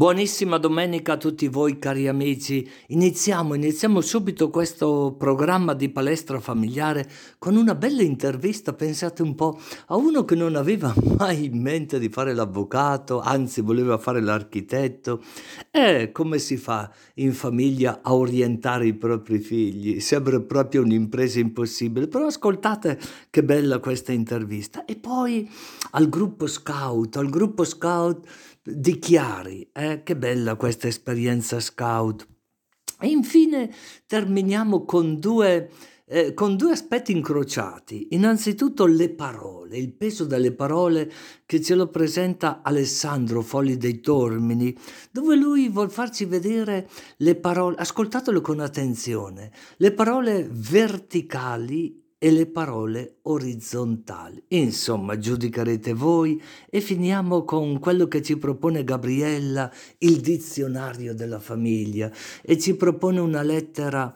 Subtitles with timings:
[0.00, 2.66] Buonissima domenica a tutti voi cari amici.
[2.86, 7.06] Iniziamo, iniziamo subito questo programma di palestra familiare
[7.38, 11.98] con una bella intervista, pensate un po', a uno che non aveva mai in mente
[11.98, 15.22] di fare l'avvocato, anzi voleva fare l'architetto.
[15.70, 20.00] E come si fa in famiglia a orientare i propri figli?
[20.00, 22.98] Sembra proprio un'impresa impossibile, però ascoltate
[23.28, 24.86] che bella questa intervista.
[24.86, 25.46] E poi
[25.90, 28.26] al gruppo scout, al gruppo scout
[28.62, 29.70] di Chiari.
[29.72, 30.02] Eh?
[30.02, 32.26] Che bella questa esperienza scout.
[33.00, 33.72] E infine
[34.06, 35.70] terminiamo con due,
[36.04, 38.08] eh, con due aspetti incrociati.
[38.10, 41.10] Innanzitutto le parole, il peso delle parole
[41.46, 44.76] che ce lo presenta Alessandro Folli dei Tormini,
[45.10, 46.88] dove lui vuol farci vedere
[47.18, 54.44] le parole, ascoltatelo con attenzione, le parole verticali e le parole orizzontali.
[54.48, 62.12] Insomma, giudicherete voi e finiamo con quello che ci propone Gabriella, il dizionario della famiglia,
[62.42, 64.14] e ci propone una lettera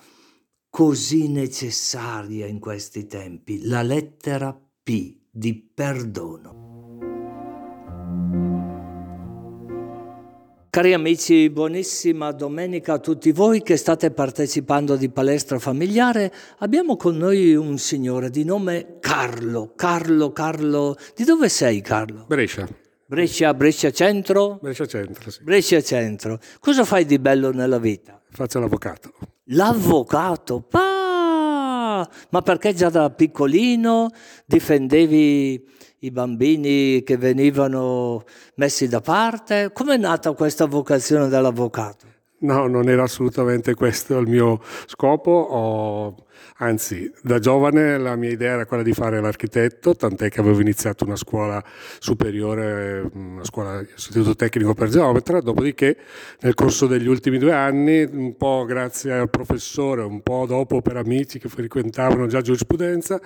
[0.69, 4.53] così necessaria in questi tempi, la lettera
[4.83, 6.74] P di perdono.
[10.75, 16.33] Cari amici, buonissima domenica a tutti voi che state partecipando di palestra familiare.
[16.59, 19.75] Abbiamo con noi un signore di nome Carlo.
[19.77, 22.25] Carlo, Carlo, di dove sei Carlo?
[22.27, 22.67] Brescia.
[23.07, 24.59] Brescia, Brescia Centro?
[24.61, 25.45] Brescia Centro, sì.
[25.45, 26.41] Brescia Centro.
[26.59, 28.21] Cosa fai di bello nella vita?
[28.29, 29.13] Faccio l'avvocato.
[29.45, 30.61] L'avvocato?
[30.61, 30.94] Pa!
[32.31, 34.09] Ma perché già da piccolino
[34.47, 35.65] difendevi
[36.01, 38.25] i bambini che venivano
[38.57, 39.71] messi da parte?
[39.73, 42.07] Come è nata questa vocazione dell'avvocato?
[42.41, 45.31] No, non era assolutamente questo il mio scopo.
[45.31, 46.15] Ho
[46.59, 51.05] Anzi, da giovane la mia idea era quella di fare l'architetto, tant'è che avevo iniziato
[51.05, 51.63] una scuola
[51.99, 55.97] superiore, una scuola istituto tecnico per geometra, dopodiché
[56.41, 60.97] nel corso degli ultimi due anni, un po' grazie al professore, un po' dopo per
[60.97, 63.21] amici che frequentavano già giurisprudenza,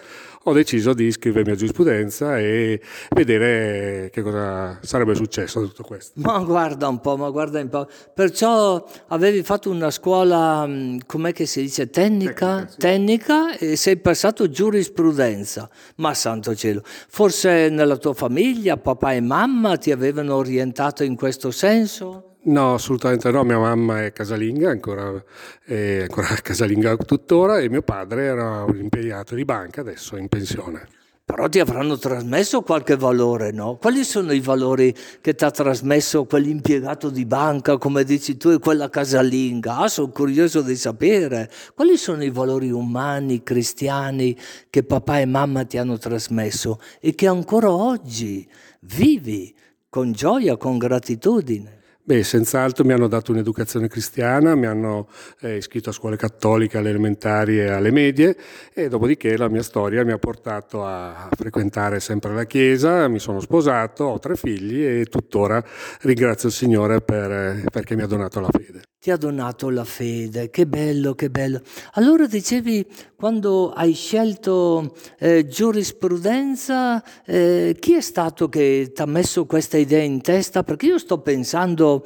[0.44, 2.80] ho deciso di iscrivermi a giurisprudenza e
[3.10, 6.20] vedere che cosa sarebbe successo da tutto questo.
[6.22, 7.88] Ma guarda un po', ma guarda un po'.
[8.14, 10.68] Perciò avevi fatto una scuola,
[11.06, 12.26] com'è che si dice, tecnica?
[12.28, 12.76] Tecnica, sì.
[12.78, 15.70] tecnica tecnica e sei passato giurisprudenza.
[15.96, 21.50] Ma santo cielo, forse nella tua famiglia papà e mamma ti avevano orientato in questo
[21.50, 22.24] senso?
[22.40, 25.22] No, assolutamente no, mia mamma è casalinga, ancora,
[25.64, 30.97] è ancora casalinga tuttora e mio padre era un impiegato di banca, adesso in pensione.
[31.28, 33.76] Però ti avranno trasmesso qualche valore, no?
[33.76, 38.58] Quali sono i valori che ti ha trasmesso quell'impiegato di banca, come dici tu, e
[38.58, 39.76] quella casalinga?
[39.76, 41.50] Ah, sono curioso di sapere.
[41.74, 44.34] Quali sono i valori umani, cristiani,
[44.70, 48.48] che papà e mamma ti hanno trasmesso e che ancora oggi
[48.80, 49.54] vivi
[49.90, 51.77] con gioia, con gratitudine?
[52.08, 55.08] Beh, senz'altro mi hanno dato un'educazione cristiana, mi hanno
[55.42, 58.34] eh, iscritto a scuole cattoliche, alle elementari e alle medie
[58.72, 63.40] e dopodiché la mia storia mi ha portato a frequentare sempre la chiesa, mi sono
[63.40, 65.62] sposato, ho tre figli e tuttora
[66.00, 69.84] ringrazio il Signore per, eh, perché mi ha donato la fede ti ha donato la
[69.84, 71.60] fede, che bello, che bello.
[71.92, 79.46] Allora dicevi, quando hai scelto eh, giurisprudenza, eh, chi è stato che ti ha messo
[79.46, 80.64] questa idea in testa?
[80.64, 82.04] Perché io sto pensando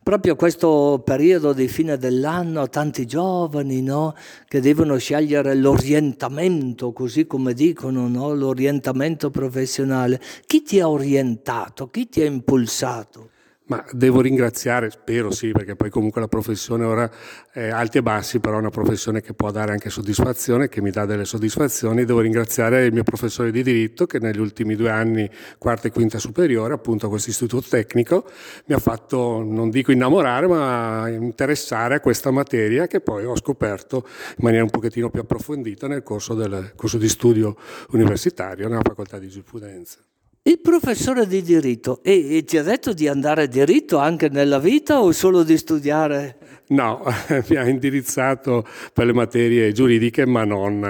[0.00, 4.14] proprio a questo periodo di fine dell'anno, a tanti giovani no?
[4.46, 8.32] che devono scegliere l'orientamento, così come dicono, no?
[8.32, 10.20] l'orientamento professionale.
[10.46, 11.88] Chi ti ha orientato?
[11.88, 13.30] Chi ti ha impulsato?
[13.68, 17.10] Ma devo ringraziare, spero sì, perché poi comunque la professione ora
[17.52, 20.90] è alti e bassi, però è una professione che può dare anche soddisfazione, che mi
[20.90, 22.06] dà delle soddisfazioni.
[22.06, 26.18] Devo ringraziare il mio professore di diritto che negli ultimi due anni, quarta e quinta
[26.18, 28.24] superiore, appunto a questo istituto tecnico,
[28.68, 34.02] mi ha fatto, non dico innamorare, ma interessare a questa materia che poi ho scoperto
[34.06, 37.54] in maniera un pochettino più approfondita nel corso del corso di studio
[37.90, 40.07] universitario nella facoltà di giurisprudenza.
[40.48, 44.58] Il professore di diritto, e, e, ti ha detto di andare a diritto anche nella
[44.58, 46.38] vita o solo di studiare?
[46.68, 47.02] No,
[47.50, 50.82] mi ha indirizzato per le materie giuridiche, ma non,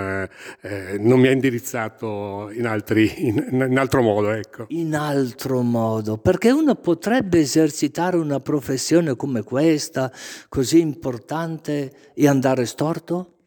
[0.60, 4.30] eh, non mi ha indirizzato in, altri, in, in altro modo.
[4.30, 4.66] Ecco.
[4.68, 10.12] In altro modo, perché uno potrebbe esercitare una professione come questa,
[10.48, 13.37] così importante, e andare storto?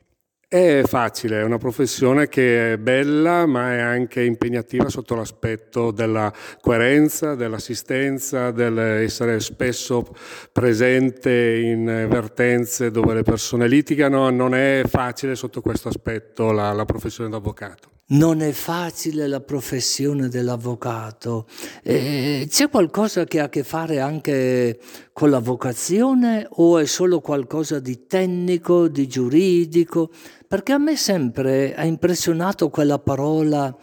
[0.53, 6.29] È facile, è una professione che è bella ma è anche impegnativa sotto l'aspetto della
[6.59, 10.05] coerenza, dell'assistenza, dell'essere spesso
[10.51, 14.29] presente in vertenze dove le persone litigano.
[14.29, 17.87] Non è facile sotto questo aspetto la, la professione d'avvocato.
[18.11, 21.47] Non è facile la professione dell'avvocato.
[21.81, 24.77] Eh, c'è qualcosa che ha a che fare anche
[25.13, 30.09] con la vocazione o è solo qualcosa di tecnico, di giuridico?
[30.51, 33.73] Perché a me sempre ha impressionato quella parola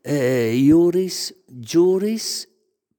[0.00, 2.48] eh, iuris, giuris,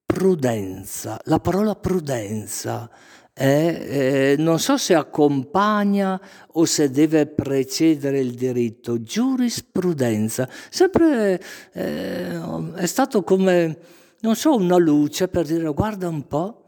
[0.05, 2.91] prudenza, la parola prudenza.
[3.31, 6.19] Eh, eh, non so se accompagna
[6.51, 11.41] o se deve precedere il diritto, giurisprudenza, sempre
[11.71, 13.77] eh, è stato come,
[14.19, 16.65] non so, una luce per dire guarda un po',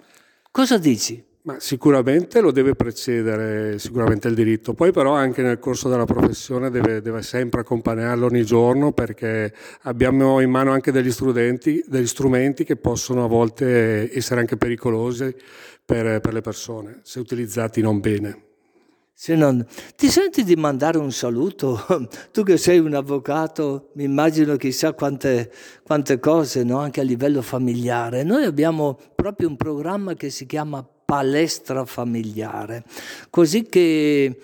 [0.52, 1.32] cosa dici?
[1.46, 6.70] Ma sicuramente lo deve precedere sicuramente il diritto, poi però anche nel corso della professione
[6.70, 12.64] deve, deve sempre accompagnarlo ogni giorno perché abbiamo in mano anche degli strumenti, degli strumenti
[12.64, 15.36] che possono a volte essere anche pericolosi
[15.86, 18.44] per, per le persone se utilizzati non bene.
[19.14, 19.66] Se non,
[19.98, 21.78] ti senti di mandare un saluto?
[22.32, 25.52] Tu che sei un avvocato, mi immagino chissà quante,
[25.84, 26.80] quante cose, no?
[26.80, 28.24] anche a livello familiare.
[28.24, 32.84] Noi abbiamo proprio un programma che si chiama palestra familiare,
[33.30, 34.40] così che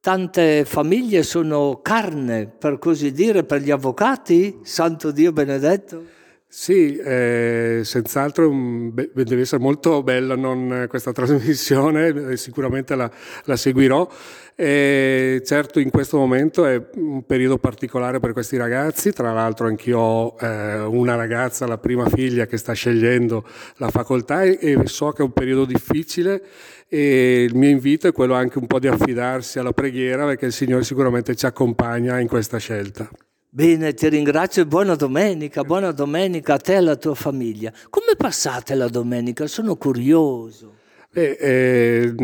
[0.00, 6.13] tante famiglie sono carne, per così dire, per gli avvocati, santo Dio benedetto.
[6.56, 13.10] Sì, eh, senz'altro deve essere molto bella non, questa trasmissione, sicuramente la,
[13.46, 14.08] la seguirò.
[14.54, 19.98] E certo in questo momento è un periodo particolare per questi ragazzi, tra l'altro anch'io
[19.98, 23.44] ho eh, una ragazza, la prima figlia che sta scegliendo
[23.78, 26.40] la facoltà e, e so che è un periodo difficile
[26.88, 30.52] e il mio invito è quello anche un po' di affidarsi alla preghiera perché il
[30.52, 33.10] Signore sicuramente ci accompagna in questa scelta.
[33.56, 37.72] Bene, ti ringrazio e buona domenica, buona domenica a te e alla tua famiglia.
[37.88, 39.46] Come passate la domenica?
[39.46, 40.74] Sono curioso.
[41.12, 42.14] Eh, eh,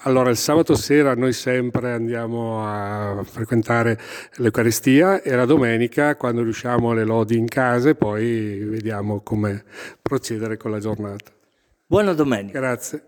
[0.00, 4.00] allora, il sabato sera noi sempre andiamo a frequentare
[4.38, 9.62] l'Eucaristia e la domenica, quando riusciamo le lodi in casa, poi vediamo come
[10.02, 11.30] procedere con la giornata.
[11.86, 12.58] Buona domenica.
[12.58, 13.07] Grazie.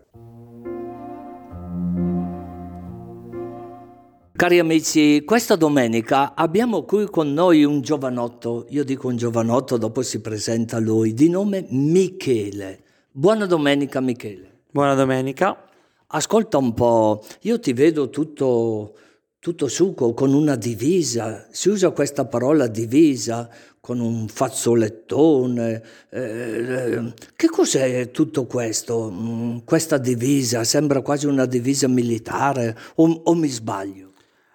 [4.41, 10.01] Cari amici, questa domenica abbiamo qui con noi un giovanotto, io dico un giovanotto, dopo
[10.01, 12.81] si presenta lui, di nome Michele.
[13.11, 14.61] Buona domenica Michele.
[14.71, 15.69] Buona domenica.
[16.07, 18.95] Ascolta un po', io ti vedo tutto,
[19.37, 23.47] tutto suco con una divisa, si usa questa parola divisa,
[23.79, 25.83] con un fazzolettone.
[26.09, 29.11] Eh, che cos'è tutto questo?
[29.11, 34.09] Mm, questa divisa sembra quasi una divisa militare o, o mi sbaglio?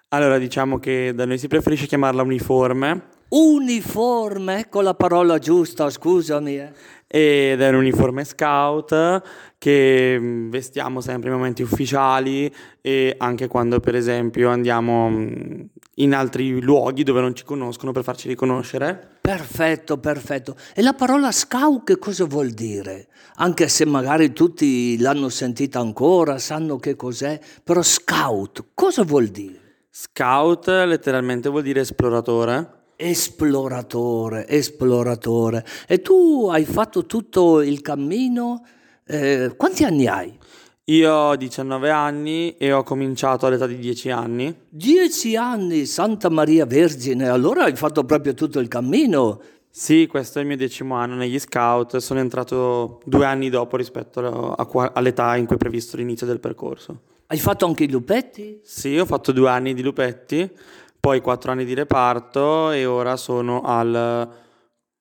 [0.09, 3.15] Allora, diciamo che da noi si preferisce chiamarla uniforme.
[3.29, 6.57] Uniforme, ecco la parola giusta, scusami.
[6.57, 6.71] Eh.
[7.05, 9.21] Ed è un uniforme scout
[9.57, 12.49] che mm, vestiamo sempre in momenti ufficiali
[12.79, 15.61] e anche quando per esempio andiamo mm,
[15.95, 19.17] in altri luoghi dove non ci conoscono per farci riconoscere.
[19.19, 20.55] Perfetto, perfetto.
[20.73, 23.07] E la parola scout che cosa vuol dire?
[23.35, 29.65] Anche se magari tutti l'hanno sentita ancora, sanno che cos'è, però scout cosa vuol dire?
[29.99, 32.91] Scout letteralmente vuol dire esploratore.
[32.97, 35.65] Esploratore, esploratore.
[35.87, 38.63] E tu hai fatto tutto il cammino?
[39.07, 40.37] Eh, quanti anni hai?
[40.83, 44.55] Io ho 19 anni e ho cominciato all'età di 10 anni.
[44.69, 49.41] 10 anni, Santa Maria Vergine, allora hai fatto proprio tutto il cammino.
[49.67, 54.53] Sì, questo è il mio decimo anno negli scout, sono entrato due anni dopo rispetto
[54.93, 57.15] all'età in cui è previsto l'inizio del percorso.
[57.29, 58.61] Hai fatto anche i lupetti?
[58.63, 60.49] Sì, ho fatto due anni di lupetti,
[60.97, 64.29] poi quattro anni di reparto e ora sono al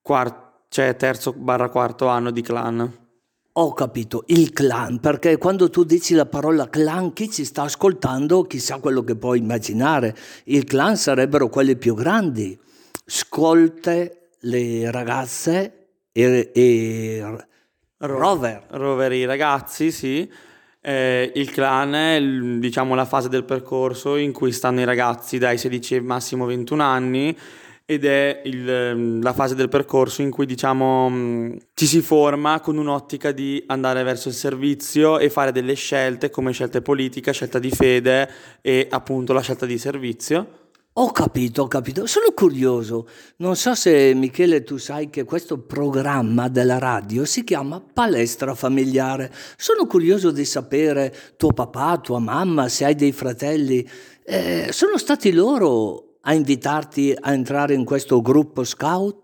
[0.03, 3.05] quart- cioè terzo barra quarto anno di clan.
[3.53, 8.43] Ho capito, il clan, perché quando tu dici la parola clan, chi ci sta ascoltando,
[8.43, 10.17] chissà quello che può immaginare.
[10.47, 12.59] Il clan sarebbero quelli più grandi,
[13.05, 17.37] scolte le ragazze e, e
[17.99, 18.67] rover.
[18.71, 20.29] Rover i ragazzi, sì.
[20.89, 22.23] Eh, il clan è
[22.61, 26.81] diciamo, la fase del percorso in cui stanno i ragazzi dai 16 ai massimo 21
[26.81, 27.37] anni
[27.85, 32.61] ed è il, ehm, la fase del percorso in cui diciamo, mm, ci si forma
[32.61, 37.59] con un'ottica di andare verso il servizio e fare delle scelte come scelte politiche, scelta
[37.59, 40.66] di fede e appunto la scelta di servizio.
[40.99, 42.07] Ho capito, ho capito.
[42.07, 43.07] Sono curioso.
[43.37, 49.31] Non so se Michele tu sai che questo programma della radio si chiama Palestra Familiare.
[49.59, 53.87] Sono curioso di sapere tuo papà, tua mamma, se hai dei fratelli.
[54.25, 59.19] Eh, sono stati loro a invitarti a entrare in questo gruppo scout?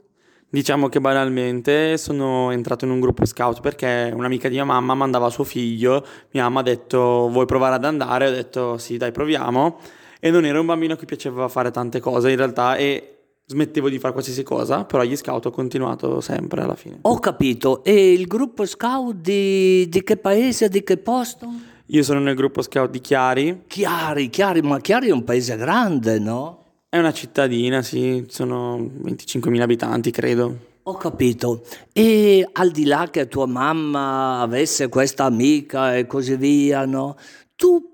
[0.50, 5.30] Diciamo che banalmente sono entrato in un gruppo scout perché un'amica di mia mamma mandava
[5.30, 6.04] suo figlio.
[6.32, 8.28] Mia mamma ha detto vuoi provare ad andare?
[8.28, 12.30] Ho detto sì dai proviamo e non era un bambino che piaceva fare tante cose
[12.30, 16.76] in realtà e smettevo di fare qualsiasi cosa, però gli scout ho continuato sempre alla
[16.76, 16.98] fine.
[17.00, 17.82] Ho capito.
[17.82, 21.48] E il gruppo scout di, di che paese, di che posto?
[21.86, 23.64] Io sono nel gruppo scout di Chiari.
[23.66, 26.66] Chiari, Chiari, ma Chiari è un paese grande, no?
[26.88, 30.56] È una cittadina, sì, sono 25.000 abitanti, credo.
[30.84, 31.64] Ho capito.
[31.92, 37.16] E al di là che tua mamma avesse questa amica e così via, no?
[37.56, 37.91] Tu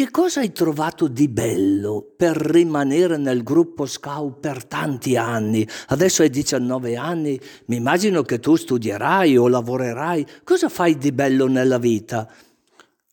[0.00, 5.68] che cosa hai trovato di bello per rimanere nel gruppo scout per tanti anni?
[5.88, 10.24] Adesso hai 19 anni, mi immagino che tu studierai o lavorerai.
[10.42, 12.26] Cosa fai di bello nella vita?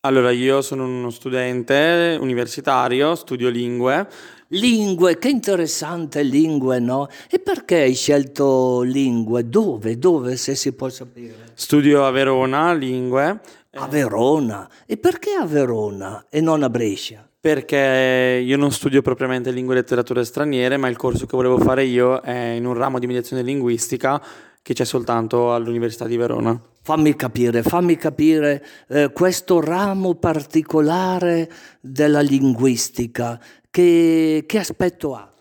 [0.02, 4.08] Allora, io sono uno studente universitario, studio lingue.
[4.52, 7.10] Lingue, che interessante lingue, no?
[7.30, 9.50] E perché hai scelto lingue?
[9.50, 9.98] Dove?
[9.98, 11.52] Dove, se si può sapere?
[11.54, 13.42] Studio a Verona lingue.
[13.80, 14.68] A Verona.
[14.88, 17.30] E perché a Verona e non a Brescia?
[17.40, 21.84] Perché io non studio propriamente lingue e letterature straniere, ma il corso che volevo fare
[21.84, 24.22] io è in un ramo di mediazione linguistica
[24.64, 26.60] che c'è soltanto all'Università di Verona.
[26.82, 35.32] Fammi capire, fammi capire eh, questo ramo particolare della linguistica, che, che aspetto ha?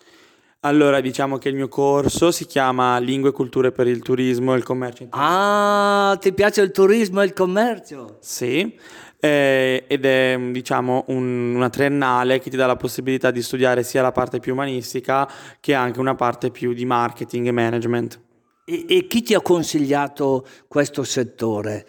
[0.67, 4.57] Allora, diciamo che il mio corso si chiama Lingue e culture per il turismo e
[4.57, 6.11] il commercio internazionale.
[6.13, 8.17] Ah, ti piace il turismo e il commercio?
[8.19, 8.77] Sì,
[9.21, 14.03] eh, ed è diciamo un, una triennale che ti dà la possibilità di studiare sia
[14.03, 15.31] la parte più umanistica
[15.61, 18.21] che anche una parte più di marketing e management.
[18.65, 21.87] E, e chi ti ha consigliato questo settore?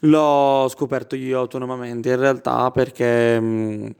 [0.00, 3.94] L'ho scoperto io autonomamente in realtà perché mh,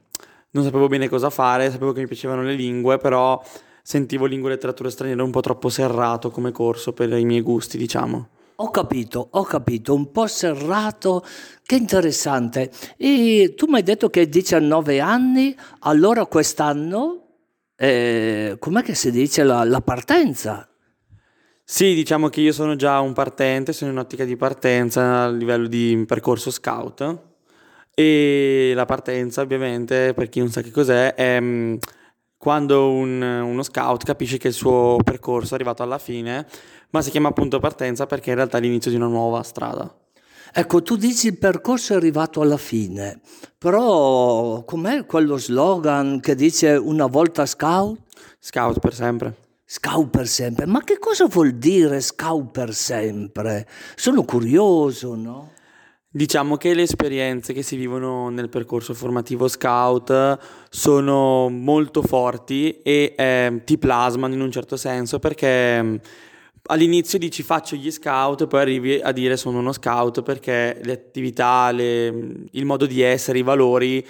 [0.49, 3.39] non sapevo bene cosa fare, sapevo che mi piacevano le lingue, però
[3.87, 7.77] sentivo lingua e letteratura straniera un po' troppo serrato come corso per i miei gusti,
[7.77, 8.27] diciamo.
[8.55, 11.23] Ho capito, ho capito, un po' serrato,
[11.63, 12.69] che interessante.
[12.97, 17.27] E tu mi hai detto che hai 19 anni, allora quest'anno,
[17.77, 20.67] eh, com'è che si dice la, la partenza?
[21.63, 25.67] Sì, diciamo che io sono già un partente, sono in ottica di partenza a livello
[25.67, 27.19] di percorso scout
[27.93, 31.75] e la partenza ovviamente, per chi non sa che cos'è, è mm,
[32.47, 36.47] quando un, uno scout capisce che il suo percorso è arrivato alla fine,
[36.91, 39.93] ma si chiama appunto partenza perché in realtà è l'inizio di una nuova strada.
[40.53, 43.19] Ecco, tu dici il percorso è arrivato alla fine,
[43.57, 47.99] però com'è quello slogan che dice una volta scout?
[48.39, 49.35] Scout per sempre.
[49.65, 53.67] Scout per sempre, ma che cosa vuol dire scout per sempre?
[53.97, 55.51] Sono curioso, no?
[56.17, 63.13] Diciamo che le esperienze che si vivono nel percorso formativo scout sono molto forti e
[63.15, 65.95] eh, ti plasmano in un certo senso perché mm,
[66.69, 70.91] all'inizio dici faccio gli scout e poi arrivi a dire sono uno scout perché le
[70.91, 72.07] attività, le,
[72.49, 74.03] il modo di essere, i valori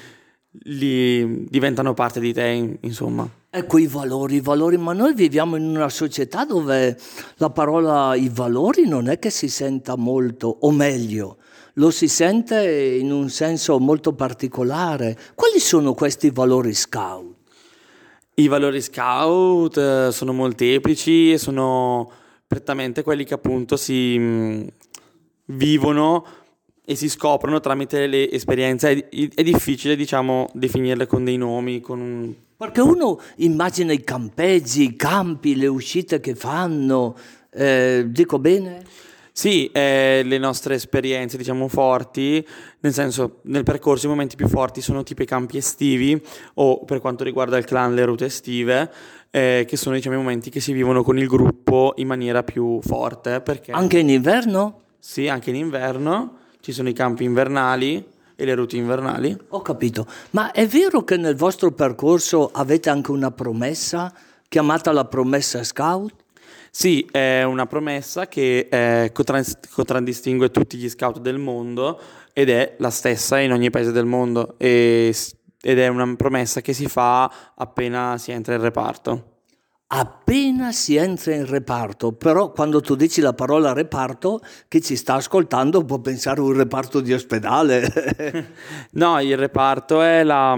[0.64, 3.30] li diventano parte di te, insomma.
[3.50, 6.98] Ecco i valori, i valori, ma noi viviamo in una società dove
[7.36, 11.40] la parola i valori non è che si senta molto, o meglio,
[11.78, 15.18] lo si sente in un senso molto particolare.
[15.36, 17.36] Quali sono questi valori scout?
[18.36, 22.12] I valori scout eh, sono molteplici e sono
[22.46, 24.68] prettamente quelli che appunto si mm,
[25.46, 26.26] vivono
[26.86, 29.10] e si scoprono tramite le esperienze.
[29.10, 32.34] È, è, difficile, diciamo, definirle con dei nomi, con un...
[32.58, 37.16] Perché uno immagina i campeggi, i campi, le uscite che fanno,
[37.52, 38.84] eh, dico bene?
[39.38, 42.44] Sì, eh, le nostre esperienze, diciamo, forti,
[42.80, 46.20] nel senso, nel percorso i momenti più forti sono tipo i campi estivi
[46.56, 48.92] o per quanto riguarda il clan le route estive,
[49.30, 52.80] eh, che sono diciamo i momenti che si vivono con il gruppo in maniera più
[52.82, 53.40] forte.
[53.42, 53.74] Perché...
[53.74, 54.82] Anche in inverno?
[54.98, 58.04] Sì, anche in inverno ci sono i campi invernali
[58.36, 59.38] e le route invernali.
[59.50, 64.12] Ho capito, ma è vero che nel vostro percorso avete anche una promessa
[64.48, 66.26] chiamata la promessa scout?
[66.80, 72.00] Sì, è una promessa che eh, contraddistingue tutti gli scout del mondo
[72.32, 75.12] ed è la stessa in ogni paese del mondo e,
[75.60, 79.37] ed è una promessa che si fa appena si entra in reparto
[79.90, 85.14] appena si entra in reparto, però quando tu dici la parola reparto, chi ci sta
[85.14, 88.52] ascoltando può pensare a un reparto di ospedale.
[88.92, 90.58] no, il reparto è la,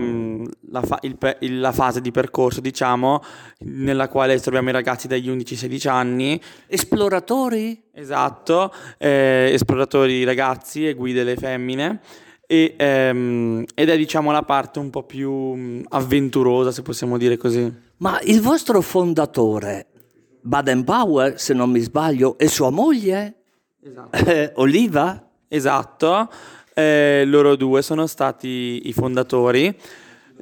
[0.71, 3.21] la, fa, il, la, fase di percorso, diciamo,
[3.59, 6.41] nella quale troviamo i ragazzi dagli 11 ai 16 anni.
[6.65, 7.83] Esploratori?
[7.93, 12.00] Esatto, eh, esploratori ragazzi e guide le femmine.
[12.48, 17.88] E, ehm, ed è diciamo la parte un po' più avventurosa, se possiamo dire così.
[18.00, 19.88] Ma il vostro fondatore,
[20.41, 23.36] Baden Powell, se non mi sbaglio, e sua moglie?
[23.82, 24.18] Esatto.
[24.25, 25.29] Eh, Oliva?
[25.48, 26.29] Esatto,
[26.74, 29.77] eh, loro due sono stati i fondatori.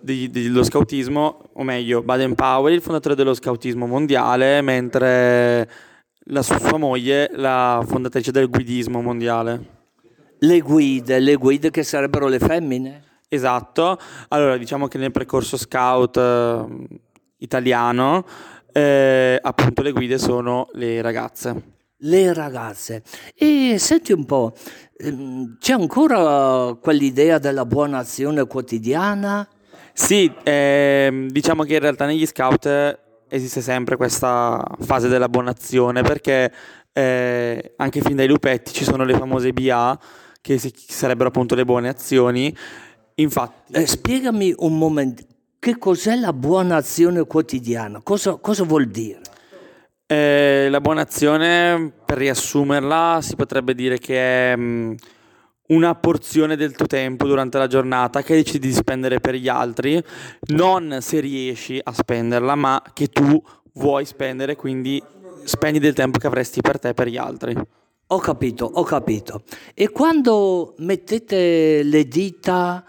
[0.02, 5.70] di, dello scautismo, o meglio, Baden-Powell, il fondatore dello scautismo mondiale, mentre
[6.26, 9.76] la sua moglie, la fondatrice del guidismo mondiale.
[10.40, 13.04] Le guide, le guide che sarebbero le femmine?
[13.30, 13.98] Esatto,
[14.30, 16.66] allora diciamo che nel percorso scout eh,
[17.38, 18.25] italiano
[18.77, 21.75] eh, appunto le guide sono le ragazze.
[22.01, 23.01] Le ragazze.
[23.34, 24.53] E senti un po',
[24.98, 29.48] ehm, c'è ancora quell'idea della buona azione quotidiana?
[29.94, 36.03] Sì, ehm, diciamo che in realtà negli scout esiste sempre questa fase della buona azione
[36.03, 36.53] perché
[36.94, 40.00] eh, anche fin dai lupetti ci sono le famose BA
[40.39, 42.56] che si, sarebbero appunto le buone azioni.
[43.15, 45.24] Infatti, Eh, spiegami un momento,
[45.60, 48.02] che cos'è la buona azione quotidiana?
[48.04, 49.22] Cosa, cosa vuol dire?
[50.08, 54.96] eh, la buona azione, per riassumerla, si potrebbe dire che è mh,
[55.68, 60.02] una porzione del tuo tempo durante la giornata che decidi di spendere per gli altri,
[60.54, 63.40] non se riesci a spenderla, ma che tu
[63.74, 65.04] vuoi spendere, quindi
[65.44, 67.56] spendi del tempo che avresti per te e per gli altri.
[68.10, 69.44] Ho capito, ho capito.
[69.74, 72.86] E quando mettete le dita,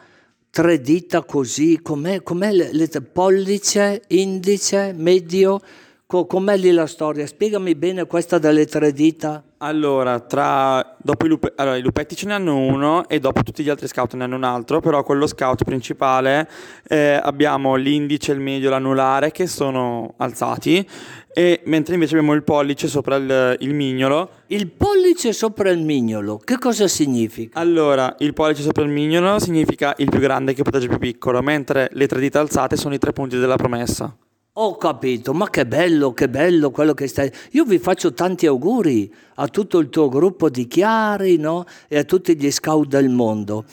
[0.50, 5.61] tre dita così, com'è, com'è le, le- pollice, indice, medio,
[6.09, 7.27] co- com'è lì la storia?
[7.27, 9.43] Spiegami bene questa delle tre dita.
[9.59, 13.62] Allora, tra, dopo i, lupe- allora, i lupetti ce ne hanno uno e dopo tutti
[13.62, 16.49] gli altri scout ne hanno un altro, però quello scout principale
[16.88, 20.88] eh, abbiamo l'indice, il medio l'anulare che sono alzati,
[21.35, 24.31] e, mentre invece abbiamo il pollice sopra il, il mignolo.
[24.47, 27.59] Il pollice sopra il mignolo, che cosa significa?
[27.59, 31.43] Allora, il pollice sopra il mignolo significa il più grande che protegge il più piccolo,
[31.43, 34.17] mentre le tre dita alzate sono i tre punti della promessa.
[34.61, 37.31] Ho capito, ma che bello, che bello quello che stai...
[37.53, 41.65] Io vi faccio tanti auguri a tutto il tuo gruppo di Chiari, no?
[41.87, 43.65] E a tutti gli scout del mondo.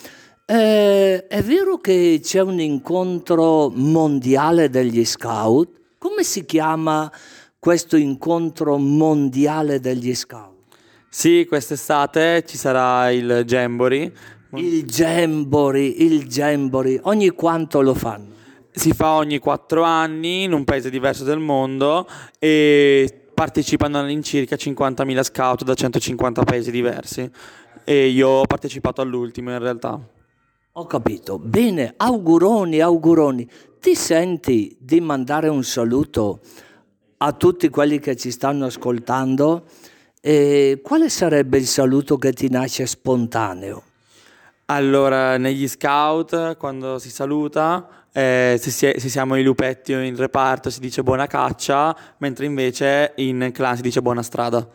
[0.46, 5.70] Eh, è vero che c'è un incontro mondiale degli scout?
[5.98, 7.12] Come si chiama
[7.58, 10.54] questo incontro mondiale degli scout?
[11.10, 14.13] Sì, quest'estate ci sarà il Jamboree.
[14.54, 18.35] Il Jamboree, il Jamboree, ogni quanto lo fanno?
[18.75, 22.05] Si fa ogni quattro anni in un paese diverso del mondo
[22.38, 27.29] e partecipano all'incirca 50.000 scout da 150 paesi diversi.
[27.85, 29.98] E io ho partecipato all'ultimo in realtà.
[30.74, 31.40] Ho capito.
[31.40, 33.50] Bene, auguroni, auguroni.
[33.79, 36.42] Ti senti di mandare un saluto
[37.18, 39.68] a tutti quelli che ci stanno ascoltando?
[40.20, 43.83] E quale sarebbe il saluto che ti nasce spontaneo?
[44.66, 50.00] Allora, negli scout, quando si saluta, eh, se, si è- se siamo i lupetti o
[50.01, 54.66] in reparto si dice buona caccia, mentre invece in clan si dice buona strada.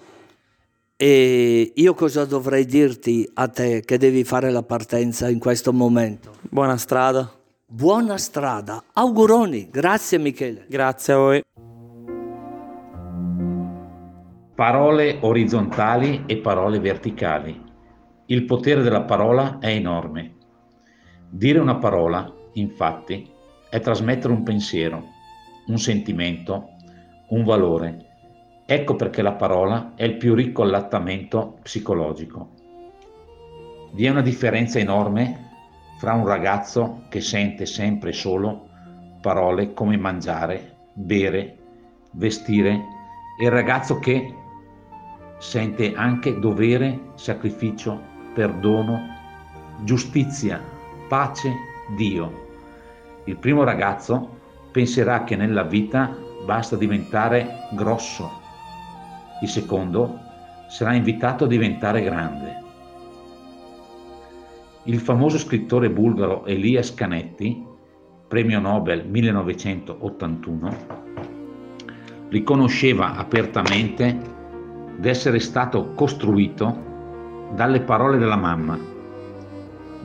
[0.94, 6.32] E io cosa dovrei dirti a te che devi fare la partenza in questo momento?
[6.42, 7.32] Buona strada.
[7.64, 10.66] Buona strada, auguroni, grazie Michele.
[10.68, 11.42] Grazie a voi.
[14.54, 17.58] Parole orizzontali e parole verticali.
[18.26, 20.34] Il potere della parola è enorme.
[21.30, 23.30] Dire una parola, infatti,
[23.68, 25.04] è trasmettere un pensiero,
[25.66, 26.70] un sentimento,
[27.28, 28.06] un valore.
[28.66, 32.50] Ecco perché la parola è il più ricco allattamento psicologico.
[33.92, 35.48] Vi è una differenza enorme
[35.98, 38.68] fra un ragazzo che sente sempre solo
[39.20, 41.56] parole come mangiare, bere,
[42.12, 42.70] vestire
[43.40, 44.34] e il ragazzo che
[45.38, 48.00] sente anche dovere, sacrificio,
[48.34, 49.00] perdono,
[49.82, 50.62] giustizia,
[51.08, 51.52] pace,
[51.94, 52.48] Dio.
[53.24, 54.38] Il primo ragazzo
[54.70, 58.30] penserà che nella vita basta diventare grosso.
[59.42, 60.18] Il secondo
[60.68, 62.58] sarà invitato a diventare grande.
[64.84, 67.66] Il famoso scrittore bulgaro Elias Canetti,
[68.26, 70.76] premio Nobel 1981,
[72.28, 74.16] riconosceva apertamente
[74.96, 76.88] d'essere stato costruito
[77.54, 78.78] dalle parole della mamma,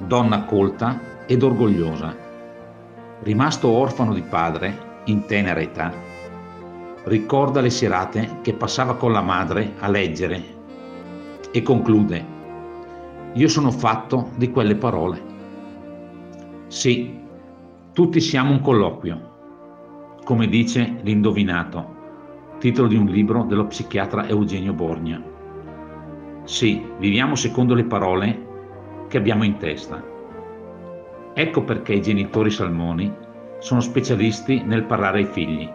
[0.08, 2.15] donna colta ed orgogliosa.
[3.21, 5.93] Rimasto orfano di padre in tenera età,
[7.05, 10.43] ricorda le serate che passava con la madre a leggere
[11.51, 12.25] e conclude,
[13.33, 15.33] io sono fatto di quelle parole.
[16.67, 17.19] Sì,
[17.93, 21.93] tutti siamo un colloquio, come dice l'indovinato,
[22.59, 25.21] titolo di un libro dello psichiatra Eugenio Borgna.
[26.43, 28.47] Sì, viviamo secondo le parole
[29.07, 30.14] che abbiamo in testa.
[31.38, 33.13] Ecco perché i genitori salmoni
[33.60, 35.69] sono specialisti nel parlare ai figli.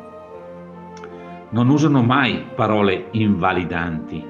[1.51, 4.25] Non usano mai parole invalidanti.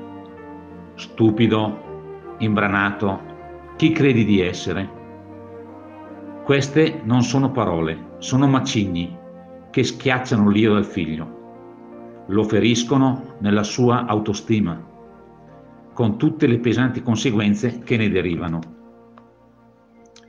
[0.95, 3.21] Stupido, imbranato,
[3.77, 4.91] chi credi di essere?
[6.43, 9.17] Queste non sono parole, sono macigni
[9.71, 14.85] che schiacciano l'io del figlio, lo feriscono nella sua autostima,
[15.93, 18.80] con tutte le pesanti conseguenze che ne derivano.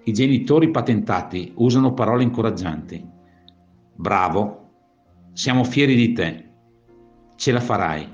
[0.03, 3.07] I genitori patentati usano parole incoraggianti.
[3.93, 4.69] Bravo,
[5.33, 6.49] siamo fieri di te,
[7.35, 8.07] ce la farai.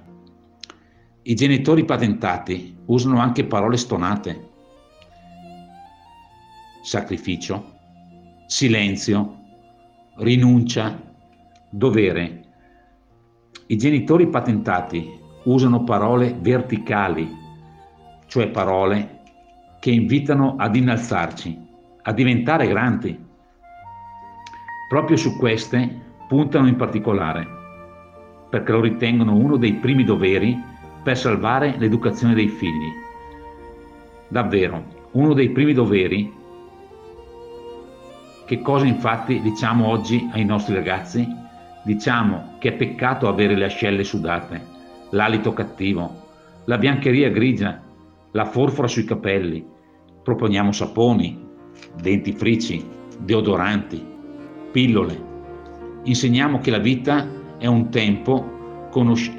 [1.21, 4.49] I genitori patentati usano anche parole stonate.
[6.81, 7.75] Sacrificio,
[8.47, 9.37] silenzio,
[10.17, 11.01] rinuncia,
[11.69, 12.43] dovere.
[13.67, 17.29] I genitori patentati usano parole verticali,
[18.25, 19.21] cioè parole
[19.79, 21.66] che invitano ad innalzarci,
[22.07, 23.25] a diventare grandi.
[24.87, 27.45] Proprio su queste puntano in particolare,
[28.49, 30.57] perché lo ritengono uno dei primi doveri
[31.03, 32.91] per salvare l'educazione dei figli.
[34.29, 36.33] Davvero, uno dei primi doveri
[38.45, 41.27] che cosa infatti diciamo oggi ai nostri ragazzi?
[41.83, 44.65] Diciamo che è peccato avere le ascelle sudate,
[45.09, 46.23] l'alito cattivo,
[46.63, 47.81] la biancheria grigia,
[48.31, 49.65] la forfora sui capelli.
[50.23, 51.46] Proponiamo saponi,
[51.99, 52.85] dentifrici,
[53.17, 54.05] deodoranti,
[54.71, 55.25] pillole.
[56.03, 58.89] Insegniamo che la vita è un tempo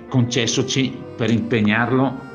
[0.09, 2.27] concessoci per impegnarlo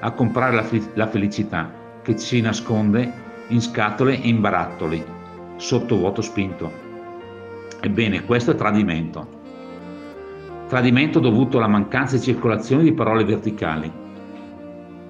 [0.00, 3.12] a comprare la, la felicità che ci nasconde
[3.48, 5.02] in scatole e in barattoli
[5.56, 6.72] sotto vuoto spinto.
[7.80, 9.38] Ebbene, questo è tradimento.
[10.68, 13.90] Tradimento dovuto alla mancanza di circolazione di parole verticali.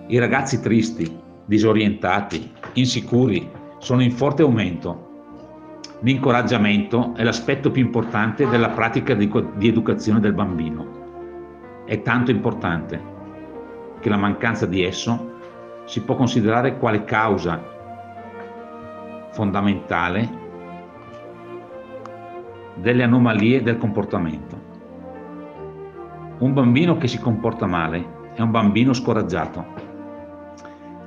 [0.06, 3.48] I ragazzi tristi, disorientati, insicuri
[3.80, 5.08] sono in forte aumento.
[6.00, 11.82] L'incoraggiamento è l'aspetto più importante della pratica di, di educazione del bambino.
[11.86, 13.02] È tanto importante
[14.00, 15.38] che la mancanza di esso
[15.86, 17.60] si può considerare quale causa
[19.32, 20.28] fondamentale
[22.74, 24.68] delle anomalie del comportamento.
[26.38, 29.88] Un bambino che si comporta male è un bambino scoraggiato.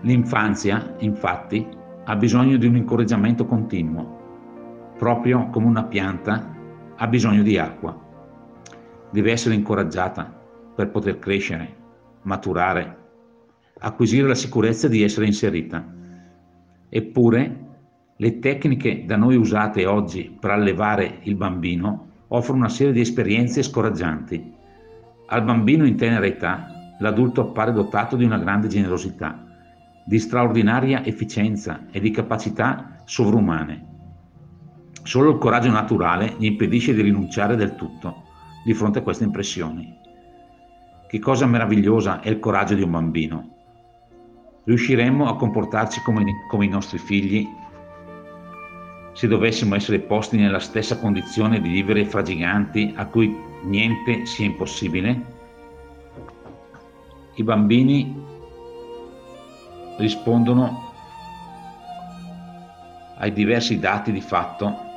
[0.01, 6.53] L'infanzia, infatti, ha bisogno di un incoraggiamento continuo, proprio come una pianta
[6.95, 7.97] ha bisogno di acqua.
[9.09, 10.41] Deve essere incoraggiata
[10.75, 11.75] per poter crescere,
[12.23, 12.97] maturare,
[13.79, 15.85] acquisire la sicurezza di essere inserita.
[16.89, 17.59] Eppure
[18.17, 23.63] le tecniche da noi usate oggi per allevare il bambino offrono una serie di esperienze
[23.63, 24.51] scoraggianti.
[25.27, 26.67] Al bambino in tenera età
[26.99, 29.42] l'adulto appare dotato di una grande generosità,
[30.05, 33.91] di straordinaria efficienza e di capacità sovrumane.
[35.03, 38.23] Solo il coraggio naturale gli impedisce di rinunciare del tutto
[38.63, 39.93] di fronte a queste impressioni.
[41.07, 43.49] Che cosa meravigliosa è il coraggio di un bambino.
[44.63, 47.47] Riusciremmo a comportarci come, come i nostri figli
[49.13, 54.45] se dovessimo essere posti nella stessa condizione di vivere fra giganti a cui niente sia
[54.45, 55.25] impossibile?
[57.35, 58.15] I bambini
[59.97, 60.91] rispondono
[63.17, 64.91] ai diversi dati di fatto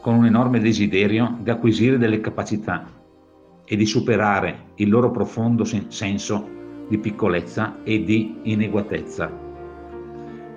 [0.00, 2.84] con un enorme desiderio di acquisire delle capacità
[3.64, 9.30] e di superare il loro profondo senso di piccolezza e di ineguatezza.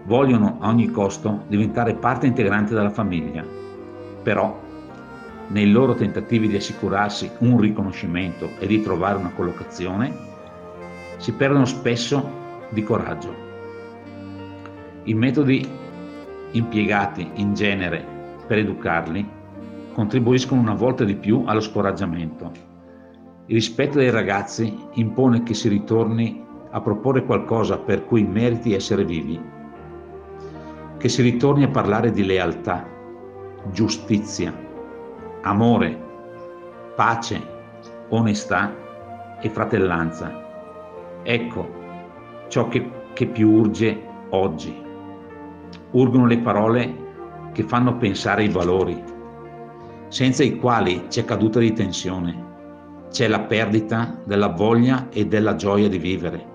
[0.05, 3.45] Vogliono a ogni costo diventare parte integrante della famiglia,
[4.23, 4.59] però
[5.49, 10.31] nei loro tentativi di assicurarsi un riconoscimento e di trovare una collocazione,
[11.23, 13.33] si perdono spesso di coraggio.
[15.03, 15.65] I metodi
[16.51, 18.05] impiegati in genere
[18.45, 19.25] per educarli
[19.93, 22.51] contribuiscono una volta di più allo scoraggiamento.
[23.45, 29.05] Il rispetto dei ragazzi impone che si ritorni a proporre qualcosa per cui meriti essere
[29.05, 29.39] vivi
[30.97, 32.85] che si ritorni a parlare di lealtà,
[33.71, 34.53] giustizia,
[35.43, 35.97] amore,
[36.97, 37.41] pace,
[38.09, 38.73] onestà
[39.39, 40.42] e fratellanza.
[41.23, 41.81] Ecco
[42.49, 44.75] ciò che, che più urge oggi.
[45.91, 47.01] Urgono le parole
[47.53, 49.01] che fanno pensare i valori,
[50.09, 52.51] senza i quali c'è caduta di tensione,
[53.09, 56.51] c'è la perdita della voglia e della gioia di vivere.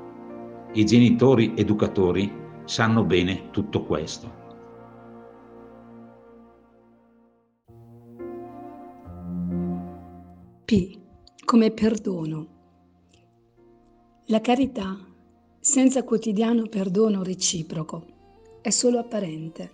[0.72, 2.30] I genitori educatori
[2.64, 4.36] sanno bene tutto questo.
[10.64, 10.98] P
[11.44, 12.57] come perdono.
[14.30, 14.94] La carità
[15.58, 18.04] senza quotidiano perdono reciproco
[18.60, 19.70] è solo apparente.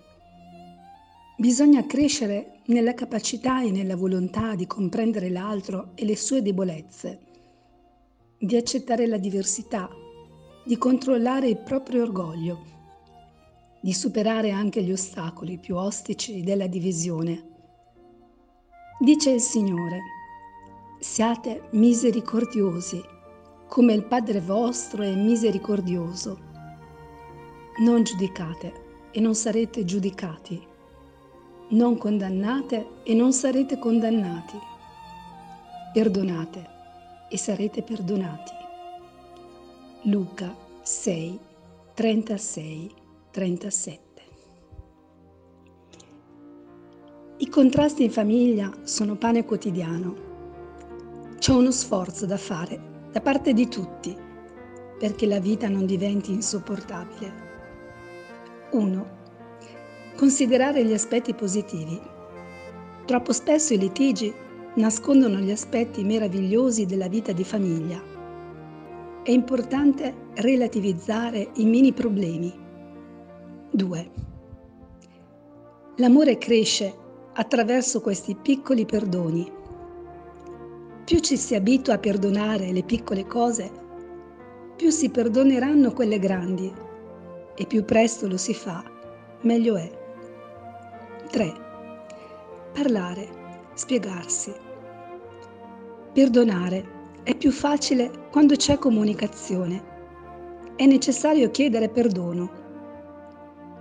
[1.36, 7.18] Bisogna crescere nella capacità e nella volontà di comprendere l'altro e le sue debolezze,
[8.38, 9.90] di accettare la diversità,
[10.64, 12.64] di controllare il proprio orgoglio,
[13.80, 17.48] di superare anche gli ostacoli più ostici della divisione.
[19.00, 19.98] Dice il Signore,
[21.00, 23.13] siate misericordiosi,
[23.66, 26.38] come il Padre vostro è misericordioso.
[27.78, 30.62] Non giudicate e non sarete giudicati.
[31.70, 34.58] Non condannate e non sarete condannati.
[35.92, 36.70] Perdonate
[37.28, 38.52] e sarete perdonati.
[40.02, 41.38] Luca 6,
[41.94, 42.94] 36
[43.30, 44.22] 37.
[47.38, 50.32] I contrasti in famiglia sono pane quotidiano.
[51.38, 54.12] C'è uno sforzo da fare da parte di tutti
[54.98, 57.32] perché la vita non diventi insopportabile.
[58.72, 59.06] 1.
[60.16, 62.00] Considerare gli aspetti positivi.
[63.04, 64.34] Troppo spesso i litigi
[64.74, 68.02] nascondono gli aspetti meravigliosi della vita di famiglia.
[69.22, 72.52] È importante relativizzare i mini problemi
[73.70, 74.10] 2.
[75.98, 76.92] L'amore cresce
[77.32, 79.53] attraverso questi piccoli perdoni.
[81.04, 83.70] Più ci si abitua a perdonare le piccole cose,
[84.74, 86.72] più si perdoneranno quelle grandi
[87.54, 88.82] e più presto lo si fa,
[89.42, 89.90] meglio è.
[91.30, 91.52] 3.
[92.72, 93.28] Parlare,
[93.74, 94.50] spiegarsi.
[96.14, 96.84] Perdonare
[97.22, 99.92] è più facile quando c'è comunicazione.
[100.74, 102.50] È necessario chiedere perdono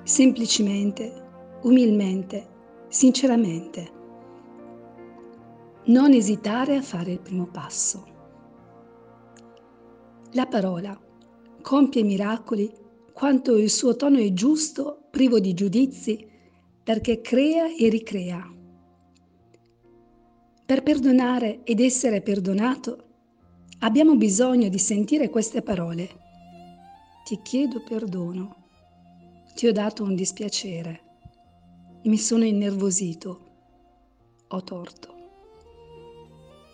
[0.04, 1.24] semplicemente,
[1.62, 2.46] umilmente,
[2.90, 4.02] sinceramente.
[5.86, 8.06] Non esitare a fare il primo passo.
[10.32, 11.00] La parola
[11.62, 12.72] compie miracoli
[13.12, 16.28] quanto il suo tono è giusto, privo di giudizi,
[16.84, 18.52] perché crea e ricrea.
[20.66, 23.04] Per perdonare ed essere perdonato,
[23.80, 26.10] abbiamo bisogno di sentire queste parole.
[27.26, 28.62] Ti chiedo perdono
[29.56, 31.02] ti ho dato un dispiacere,
[32.06, 33.40] mi sono innervosito,
[34.48, 35.13] ho torto.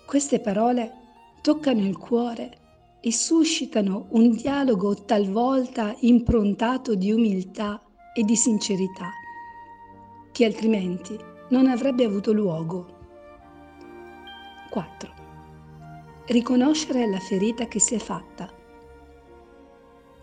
[0.10, 0.92] Queste parole
[1.40, 7.80] toccano il cuore e suscitano un dialogo talvolta improntato di umiltà
[8.16, 9.12] e di sincerità,
[10.32, 11.16] che altrimenti
[11.50, 12.88] non avrebbe avuto luogo.
[14.72, 15.14] 4.
[16.26, 18.52] Riconoscere la ferita che si è fatta.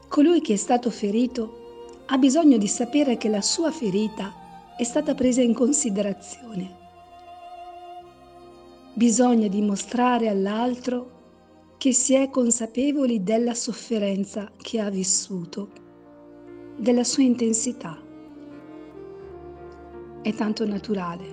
[0.09, 5.15] Colui che è stato ferito ha bisogno di sapere che la sua ferita è stata
[5.15, 6.76] presa in considerazione.
[8.97, 15.69] Bisogna dimostrare all'altro che si è consapevoli della sofferenza che ha vissuto,
[16.79, 18.03] della sua intensità.
[20.23, 21.25] È tanto naturale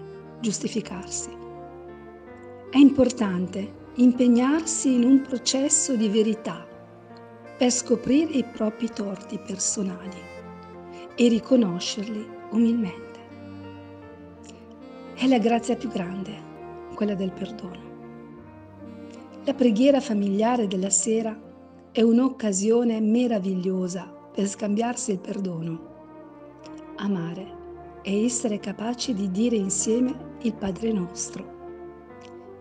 [0.42, 1.30] giustificarsi.
[2.70, 6.68] È importante impegnarsi in un processo di verità
[7.58, 10.20] per scoprire i propri torti personali
[11.16, 13.20] e riconoscerli umilmente.
[15.16, 16.52] È la grazia più grande,
[16.94, 17.92] quella del perdono.
[19.46, 21.38] La preghiera familiare della sera
[21.92, 24.04] è un'occasione meravigliosa
[24.34, 25.92] per scambiarsi il perdono,
[26.96, 27.62] amare
[28.02, 31.52] e essere capaci di dire insieme il Padre nostro.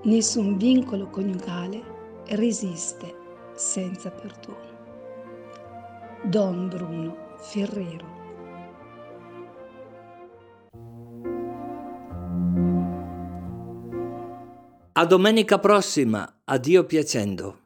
[0.05, 1.81] Nessun vincolo coniugale
[2.29, 3.14] resiste
[3.55, 4.71] senza perdono.
[6.25, 8.22] Don Bruno Ferrero
[14.95, 17.61] A domenica prossima, a Dio piacendo.